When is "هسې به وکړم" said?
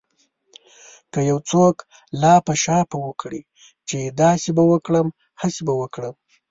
5.41-6.13